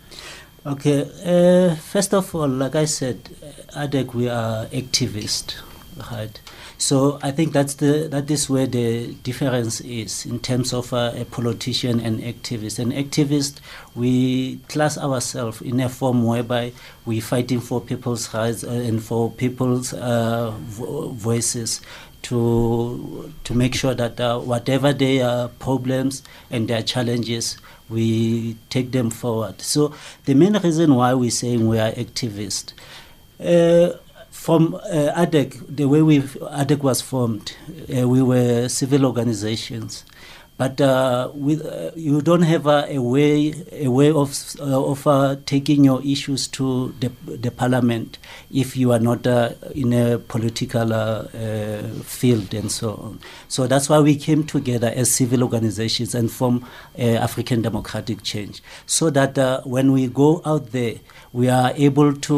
Okay, 0.67 1.03
uh, 1.25 1.77
first 1.77 2.13
of 2.13 2.35
all, 2.35 2.49
like 2.49 2.75
I 2.75 2.87
said, 2.87 3.21
uh, 3.77 3.87
ADEC, 3.87 4.15
we 4.15 4.29
are 4.29 4.67
activists, 4.67 5.55
right? 6.11 6.41
So 6.77 7.21
I 7.23 7.31
think 7.31 7.53
that's 7.53 7.75
the 7.75 8.09
that 8.11 8.29
is 8.33 8.51
where 8.51 8.67
the 8.67 9.15
difference 9.23 9.81
is 9.81 10.27
in 10.27 10.41
terms 10.41 10.73
of 10.75 10.93
uh, 10.93 11.13
a 11.15 11.25
politician 11.25 12.01
and 12.01 12.21
activist. 12.21 12.81
An 12.81 12.91
activist, 12.91 13.61
we 13.95 14.57
class 14.69 14.99
ourselves 14.99 15.63
in 15.63 15.79
a 15.79 15.89
form 15.89 16.25
whereby 16.25 16.73
we're 17.05 17.23
fighting 17.23 17.61
for 17.61 17.81
people's 17.81 18.35
rights 18.35 18.65
uh, 18.65 18.71
and 18.71 19.01
for 19.01 19.31
people's 19.31 19.95
uh, 19.95 20.51
vo- 20.59 21.11
voices 21.11 21.81
to 22.27 23.33
to 23.45 23.55
make 23.55 23.75
sure 23.75 23.95
that 23.95 24.19
uh, 24.21 24.39
whatever 24.41 24.93
their 24.93 25.49
problems 25.61 26.23
and 26.51 26.67
their 26.69 26.83
challenges, 26.83 27.57
we 27.89 28.57
take 28.69 28.91
them 28.91 29.11
forward. 29.11 29.61
So 29.61 29.95
the 30.25 30.35
main 30.35 30.55
reason 30.59 30.95
why 30.95 31.15
we're 31.15 31.31
saying 31.31 31.69
we 31.69 31.79
are 31.79 31.93
activists. 31.93 32.73
Uh, 33.39 33.99
from 34.31 34.75
uh, 34.75 35.25
ADEC, 35.25 35.77
the 35.77 35.87
way 35.87 36.03
we 36.03 36.21
ADEC 36.21 36.81
was 36.83 37.01
formed, 37.01 37.57
uh, 37.97 38.09
we 38.09 38.23
were 38.23 38.69
civil 38.69 39.07
organizations, 39.07 40.05
but 40.59 40.81
uh, 40.81 41.31
with, 41.35 41.65
uh, 41.65 41.91
you 41.95 42.23
don't 42.23 42.43
have 42.43 42.67
a, 42.67 42.87
a 42.89 42.99
way 42.99 43.53
a 43.73 43.89
way 43.89 44.11
of 44.11 44.35
uh, 44.61 44.91
of 44.91 45.07
uh, 45.07 45.37
taking 45.45 45.85
your 45.85 46.03
issues 46.03 46.49
to 46.49 46.95
the, 47.01 47.11
the 47.27 47.51
parliament 47.51 48.19
if 48.51 48.77
you 48.77 48.93
are 48.93 48.99
not 48.99 49.27
uh, 49.27 49.51
in 49.75 49.93
a 49.93 50.19
political 50.19 50.93
uh, 50.93 50.97
uh, 50.97 51.83
field 52.03 52.55
and 52.55 52.73
so 52.73 52.95
on. 52.95 53.21
So 53.49 53.67
that's 53.67 53.89
why 53.89 54.01
we 54.01 54.17
came 54.17 54.45
together 54.45 54.93
as 54.95 55.11
civil 55.11 55.43
organizations 55.43 56.15
and 56.15 56.31
form 56.31 56.65
uh, 56.99 57.03
African 57.03 57.61
Democratic 57.63 58.23
Change, 58.23 58.63
so 58.87 59.11
that 59.11 59.39
uh, 59.39 59.61
when 59.63 59.93
we 59.93 60.07
go 60.09 60.41
out 60.45 60.73
there, 60.73 60.95
we 61.37 61.51
are 61.51 61.73
able 61.77 62.13
to 62.15 62.37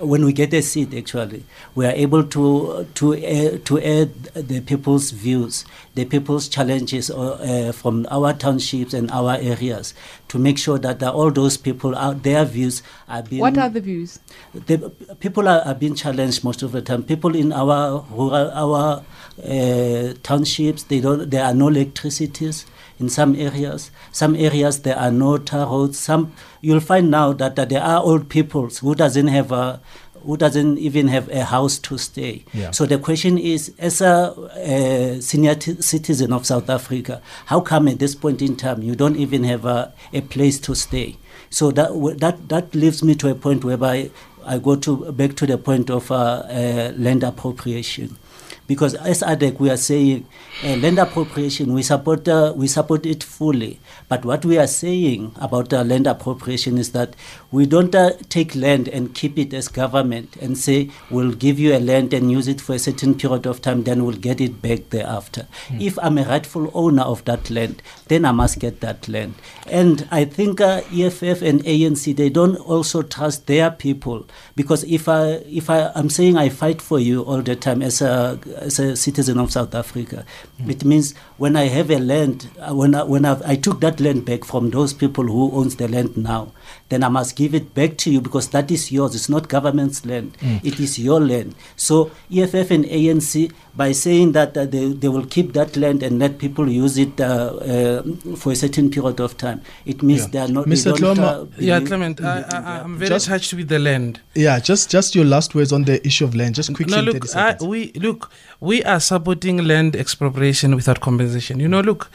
when 0.00 0.24
we 0.24 0.32
get 0.32 0.52
a 0.52 0.60
seat 0.60 0.92
actually 1.00 1.44
we 1.74 1.86
are 1.86 1.92
able 2.04 2.24
to 2.24 2.86
to 2.94 3.14
uh, 3.14 3.58
to 3.64 3.80
add 3.80 4.12
the 4.50 4.60
people's 4.60 5.10
views 5.12 5.64
the 5.94 6.04
people's 6.04 6.48
challenges 6.48 7.10
uh, 7.10 7.16
uh, 7.16 7.72
from 7.72 8.06
our 8.10 8.32
townships 8.34 8.92
and 8.92 9.10
our 9.12 9.36
areas 9.36 9.94
to 10.28 10.38
make 10.38 10.58
sure 10.58 10.78
that 10.78 11.02
uh, 11.02 11.12
all 11.12 11.30
those 11.30 11.56
people 11.56 11.94
out 11.96 12.22
their 12.24 12.44
views 12.44 12.82
are 13.08 13.22
being 13.22 13.40
What 13.40 13.56
are 13.56 13.70
the 13.70 13.80
views? 13.80 14.18
the 14.52 14.90
people 15.20 15.48
are, 15.48 15.60
are 15.60 15.74
being 15.74 15.94
challenged 15.94 16.42
most 16.44 16.62
of 16.62 16.72
the 16.72 16.82
time. 16.82 17.02
People 17.04 17.34
in 17.36 17.52
our 17.52 18.04
rural, 18.10 18.50
our 18.64 19.04
uh, 19.42 20.14
townships, 20.22 20.84
they 20.84 21.00
don't, 21.00 21.30
there 21.30 21.44
are 21.44 21.54
no 21.54 21.68
electricities. 21.68 22.66
In 22.98 23.08
some 23.08 23.34
areas. 23.36 23.90
Some 24.12 24.36
areas 24.36 24.82
there 24.82 24.96
are 24.98 25.10
no 25.10 25.38
tar 25.38 25.66
roads. 25.66 25.98
Some 25.98 26.32
you'll 26.60 26.80
find 26.80 27.10
now 27.10 27.32
that, 27.32 27.56
that 27.56 27.68
there 27.68 27.82
are 27.82 28.02
old 28.02 28.28
people 28.28 28.68
who 28.68 28.94
doesn't 28.94 29.28
have 29.28 29.52
a 29.52 29.80
who 30.24 30.36
doesn't 30.38 30.78
even 30.78 31.08
have 31.08 31.28
a 31.28 31.44
house 31.44 31.78
to 31.78 31.98
stay. 31.98 32.44
Yeah. 32.54 32.70
So 32.70 32.86
the 32.86 32.98
question 32.98 33.36
is, 33.36 33.74
as 33.78 34.00
a, 34.00 34.32
a 34.56 35.20
senior 35.20 35.54
t- 35.54 35.80
citizen 35.82 36.32
of 36.32 36.46
South 36.46 36.70
Africa, 36.70 37.20
how 37.46 37.60
come 37.60 37.88
at 37.88 37.98
this 37.98 38.14
point 38.14 38.40
in 38.40 38.56
time 38.56 38.82
you 38.82 38.94
don't 38.94 39.16
even 39.16 39.44
have 39.44 39.66
a, 39.66 39.92
a 40.14 40.22
place 40.22 40.58
to 40.60 40.74
stay? 40.74 41.18
So 41.50 41.70
that 41.72 41.90
that 42.20 42.48
that 42.48 42.74
leaves 42.74 43.02
me 43.02 43.14
to 43.16 43.30
a 43.30 43.34
point 43.34 43.64
whereby 43.64 44.10
I 44.46 44.58
go 44.58 44.76
to 44.76 45.12
back 45.12 45.36
to 45.36 45.46
the 45.46 45.58
point 45.58 45.90
of 45.90 46.10
uh, 46.10 46.14
uh, 46.14 46.92
land 46.96 47.22
appropriation. 47.22 48.16
Because 48.66 48.94
as 48.94 49.22
ADEC, 49.22 49.60
we 49.60 49.68
are 49.70 49.76
saying 49.76 50.26
uh, 50.64 50.76
land 50.76 50.98
appropriation, 50.98 51.74
we 51.74 51.82
support, 51.82 52.26
uh, 52.26 52.54
we 52.56 52.66
support 52.66 53.04
it 53.04 53.22
fully. 53.22 53.78
But 54.08 54.24
what 54.24 54.44
we 54.44 54.56
are 54.58 54.66
saying 54.66 55.32
about 55.36 55.72
uh, 55.72 55.82
land 55.82 56.06
appropriation 56.06 56.78
is 56.78 56.92
that 56.92 57.14
we 57.54 57.66
don't 57.66 57.94
uh, 57.94 58.10
take 58.28 58.56
land 58.56 58.88
and 58.88 59.14
keep 59.14 59.38
it 59.38 59.54
as 59.54 59.68
government 59.68 60.34
and 60.40 60.58
say 60.58 60.90
we'll 61.08 61.30
give 61.30 61.56
you 61.56 61.72
a 61.72 61.78
land 61.78 62.12
and 62.12 62.28
use 62.28 62.48
it 62.48 62.60
for 62.60 62.74
a 62.74 62.80
certain 62.80 63.14
period 63.14 63.46
of 63.46 63.62
time, 63.62 63.84
then 63.84 64.04
we'll 64.04 64.16
get 64.16 64.40
it 64.40 64.60
back 64.60 64.90
thereafter. 64.90 65.46
If 65.78 65.96
I'm 66.00 66.18
a 66.18 66.24
rightful 66.24 66.68
owner 66.74 67.02
of 67.02 67.24
that 67.26 67.50
land, 67.50 67.80
then 68.08 68.24
I 68.24 68.32
must 68.32 68.58
get 68.58 68.80
that 68.80 69.06
land. 69.06 69.34
And 69.68 70.08
I 70.10 70.24
think 70.24 70.60
uh, 70.60 70.82
EFF 70.92 71.42
and 71.42 71.62
ANC 71.62 72.16
they 72.16 72.28
don't 72.28 72.56
also 72.56 73.02
trust 73.02 73.46
their 73.46 73.70
people 73.70 74.26
because 74.56 74.82
if 74.84 75.08
I 75.08 75.44
if 75.46 75.70
I 75.70 75.92
I'm 75.94 76.10
saying 76.10 76.36
I 76.36 76.48
fight 76.48 76.82
for 76.82 76.98
you 76.98 77.22
all 77.22 77.40
the 77.40 77.54
time 77.54 77.82
as 77.82 78.02
a 78.02 78.40
as 78.56 78.80
a 78.80 78.96
citizen 78.96 79.38
of 79.38 79.52
South 79.52 79.76
Africa, 79.76 80.24
it 80.66 80.84
means 80.84 81.14
when 81.36 81.54
I 81.54 81.66
have 81.66 81.90
a 81.92 81.98
land 81.98 82.48
uh, 82.58 82.74
when 82.74 82.96
I, 82.96 83.04
when 83.04 83.24
I've, 83.24 83.42
I 83.42 83.54
took 83.54 83.80
that 83.80 84.00
land 84.00 84.24
back 84.24 84.44
from 84.44 84.70
those 84.70 84.92
people 84.92 85.24
who 85.24 85.52
owns 85.52 85.76
the 85.76 85.86
land 85.86 86.16
now, 86.16 86.52
then 86.88 87.04
I 87.04 87.08
must 87.08 87.36
give 87.36 87.43
it 87.52 87.74
back 87.74 87.96
to 87.98 88.10
you 88.12 88.20
because 88.20 88.48
that 88.50 88.70
is 88.70 88.92
yours. 88.92 89.16
It's 89.16 89.28
not 89.28 89.48
government's 89.48 90.06
land. 90.06 90.38
It 90.62 90.78
is 90.78 91.00
your 91.00 91.20
land. 91.20 91.56
So 91.74 92.12
EFF 92.32 92.70
and 92.70 92.84
ANC 92.84 93.50
by 93.74 93.90
saying 93.90 94.32
that 94.32 94.56
uh, 94.56 94.66
they, 94.66 94.92
they 94.92 95.08
will 95.08 95.26
keep 95.26 95.52
that 95.54 95.76
land 95.76 96.04
and 96.04 96.20
let 96.20 96.38
people 96.38 96.68
use 96.70 96.96
it 96.96 97.20
uh, 97.20 97.24
uh, 97.24 98.02
for 98.36 98.52
a 98.52 98.56
certain 98.56 98.88
period 98.88 99.18
of 99.18 99.36
time. 99.36 99.62
It 99.84 100.00
means 100.00 100.20
Yeah. 100.22 100.26
they 100.28 100.38
are 100.38 100.48
not. 100.48 100.66
Mr. 100.66 100.94
They 100.94 101.00
don't, 101.00 101.16
Tloma- 101.18 101.42
uh, 101.42 101.46
Yeah, 101.58 101.80
Clement, 101.80 102.20
I, 102.20 102.34
believe 102.42 102.46
in 102.46 102.54
I, 102.54 102.80
I'm 102.82 102.96
very 102.98 103.08
Just- 103.08 103.26
touched 103.26 103.52
with 103.54 103.68
the 103.68 103.80
land. 103.80 104.20
Yeah, 104.36 104.60
just 104.60 104.90
just 104.90 105.14
your 105.16 105.24
last 105.24 105.54
words 105.56 105.72
on 105.72 105.82
the 105.84 106.04
issue 106.06 106.24
of 106.24 106.36
land, 106.36 106.54
just 106.54 106.72
quickly. 106.72 106.94
No, 106.96 107.02
look, 107.02 107.34
I, 107.34 107.56
we 107.60 107.90
look, 107.94 108.30
we 108.60 108.84
are 108.84 109.00
supporting 109.00 109.58
land 109.66 109.96
expropriation 109.96 110.76
without 110.76 111.00
compensation. 111.00 111.58
You 111.58 111.66
know, 111.68 111.80
look, 111.80 112.10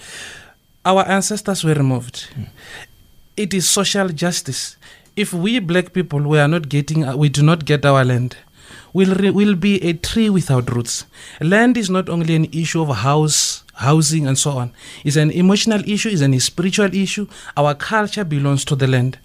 our 0.86 1.06
ancestors 1.08 1.64
were 1.66 1.74
removed. 1.74 2.30
It 3.36 3.54
is 3.54 3.70
social 3.70 4.10
justice. 4.10 4.78
If 5.20 5.34
we 5.34 5.60
black 5.60 5.92
people 5.92 6.22
we 6.22 6.40
are 6.40 6.48
not 6.48 6.70
getting, 6.70 7.04
uh, 7.04 7.18
we 7.18 7.28
do 7.28 7.44
not 7.44 7.66
get 7.66 7.86
our 7.86 8.06
land, 8.06 8.38
will 8.94 9.34
will 9.34 9.54
be 9.56 9.74
a 9.84 9.92
tree 9.92 10.30
without 10.30 10.72
roots. 10.74 11.04
Land 11.42 11.76
is 11.76 11.90
not 11.90 12.08
only 12.08 12.36
an 12.36 12.46
issue 12.54 12.82
of 12.82 12.96
house, 13.00 13.66
housing, 13.74 14.26
and 14.26 14.40
so 14.40 14.52
on. 14.52 14.72
It's 15.04 15.18
an 15.18 15.32
emotional 15.32 15.84
issue. 15.86 16.08
It's 16.08 16.22
an 16.22 16.40
spiritual 16.40 16.96
issue. 16.96 17.28
Our 17.58 17.76
culture 17.76 18.24
belongs 18.24 18.64
to 18.72 18.78
the 18.78 18.88
land. 18.88 19.20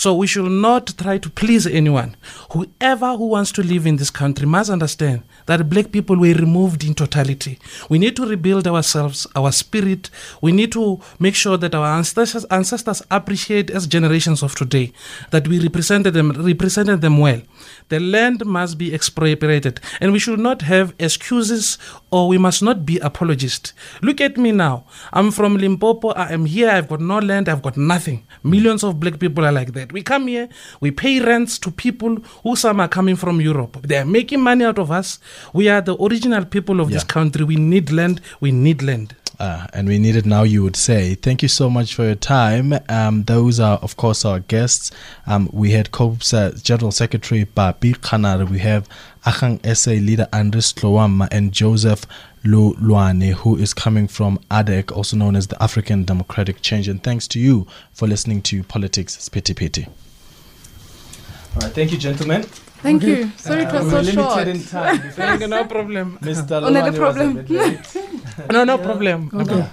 So 0.00 0.14
we 0.14 0.26
should 0.26 0.50
not 0.50 0.96
try 0.96 1.18
to 1.18 1.28
please 1.28 1.66
anyone. 1.66 2.16
Whoever 2.52 3.18
who 3.18 3.26
wants 3.26 3.52
to 3.52 3.62
live 3.62 3.86
in 3.86 3.96
this 3.96 4.08
country 4.08 4.46
must 4.46 4.70
understand 4.70 5.24
that 5.44 5.68
black 5.68 5.92
people 5.92 6.16
were 6.16 6.32
removed 6.32 6.82
in 6.84 6.94
totality. 6.94 7.58
We 7.90 7.98
need 7.98 8.16
to 8.16 8.24
rebuild 8.24 8.66
ourselves, 8.66 9.26
our 9.36 9.52
spirit. 9.52 10.08
We 10.40 10.52
need 10.52 10.72
to 10.72 11.02
make 11.18 11.34
sure 11.34 11.58
that 11.58 11.74
our 11.74 11.84
ancestors, 11.84 12.46
ancestors 12.46 13.02
appreciate 13.10 13.68
as 13.68 13.86
generations 13.86 14.42
of 14.42 14.54
today 14.54 14.94
that 15.32 15.46
we 15.46 15.60
represented 15.60 16.14
them, 16.14 16.30
represented 16.30 17.02
them 17.02 17.18
well. 17.18 17.42
The 17.90 18.00
land 18.00 18.46
must 18.46 18.78
be 18.78 18.94
expropriated, 18.94 19.80
and 20.00 20.12
we 20.12 20.18
should 20.18 20.40
not 20.40 20.62
have 20.62 20.94
excuses 20.98 21.76
or 22.10 22.26
we 22.26 22.38
must 22.38 22.62
not 22.62 22.86
be 22.86 22.96
apologists. 23.00 23.74
Look 24.00 24.22
at 24.22 24.38
me 24.38 24.52
now. 24.52 24.84
I'm 25.12 25.30
from 25.30 25.58
Limpopo. 25.58 26.08
I 26.12 26.32
am 26.32 26.46
here. 26.46 26.70
I've 26.70 26.88
got 26.88 27.02
no 27.02 27.18
land. 27.18 27.50
I've 27.50 27.60
got 27.60 27.76
nothing. 27.76 28.24
Millions 28.42 28.82
of 28.82 28.98
black 28.98 29.18
people 29.18 29.44
are 29.44 29.52
like 29.52 29.74
that. 29.74 29.89
We 29.92 30.02
come 30.02 30.26
here. 30.26 30.48
We 30.80 30.90
pay 30.90 31.20
rents 31.20 31.58
to 31.60 31.70
people 31.70 32.16
who 32.42 32.56
some 32.56 32.80
are 32.80 32.88
coming 32.88 33.16
from 33.16 33.40
Europe. 33.40 33.78
They 33.82 33.98
are 33.98 34.04
making 34.04 34.40
money 34.40 34.64
out 34.64 34.78
of 34.78 34.90
us. 34.90 35.18
We 35.52 35.68
are 35.68 35.80
the 35.80 35.96
original 35.96 36.44
people 36.44 36.80
of 36.80 36.90
this 36.90 37.04
country. 37.04 37.44
We 37.44 37.56
need 37.56 37.90
land. 37.90 38.20
We 38.40 38.52
need 38.52 38.82
land. 38.82 39.14
Uh, 39.40 39.66
and 39.72 39.88
we 39.88 39.98
need 39.98 40.16
it 40.16 40.26
now, 40.26 40.42
you 40.42 40.62
would 40.62 40.76
say. 40.76 41.14
Thank 41.14 41.40
you 41.40 41.48
so 41.48 41.70
much 41.70 41.94
for 41.94 42.04
your 42.04 42.14
time. 42.14 42.74
Um, 42.90 43.24
those 43.24 43.58
are, 43.58 43.78
of 43.78 43.96
course, 43.96 44.22
our 44.26 44.40
guests. 44.40 44.90
Um, 45.26 45.48
we 45.50 45.70
had 45.70 45.92
COPE's 45.92 46.34
uh, 46.34 46.58
General 46.62 46.92
Secretary 46.92 47.44
Babi 47.44 47.94
Kganare. 47.94 48.46
We 48.50 48.58
have 48.58 48.86
Agang 49.24 49.64
SA 49.74 49.92
leader 49.92 50.28
Andries 50.30 50.74
Tlouamma 50.74 51.28
and 51.30 51.52
Joseph 51.52 52.04
Lu 52.44 52.74
Luane, 52.74 53.32
who 53.32 53.56
is 53.56 53.74
coming 53.74 54.08
from 54.08 54.38
ADEC, 54.50 54.90
also 54.96 55.16
known 55.16 55.36
as 55.36 55.48
the 55.48 55.62
African 55.62 56.04
Democratic 56.04 56.62
Change. 56.62 56.88
And 56.88 57.02
thanks 57.02 57.28
to 57.28 57.38
you 57.40 57.66
for 57.92 58.08
listening 58.08 58.40
to 58.42 58.62
Politics 58.64 59.16
Spitty 59.16 59.54
Pitty. 59.54 59.86
All 59.86 61.62
right, 61.62 61.72
thank 61.72 61.92
you, 61.92 61.98
gentlemen. 61.98 62.44
Thank 62.82 63.02
you. 63.02 63.30
Sorry, 63.36 63.64
it 63.64 63.68
Uh, 63.68 63.84
was 63.84 63.84
we 63.84 63.90
so 63.90 63.96
were 63.96 64.04
short. 64.04 64.36
limited 64.46 64.56
in 64.56 64.62
time. 64.64 65.50
No 65.50 65.64
problem. 65.64 66.18
Mr. 66.22 66.62
Oh, 66.62 66.70
no, 66.70 66.70
Luane 66.70 66.72
no 66.72 66.82
was 66.84 66.94
a 66.94 66.98
problem. 66.98 67.34
bit 67.34 67.50
late. 67.50 67.96
No, 68.52 68.64
no 68.64 68.78
problem. 68.78 69.30
Okay. 69.34 69.68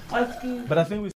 But 0.67 0.77
I 0.77 0.83
think 0.83 1.03
we 1.03 1.09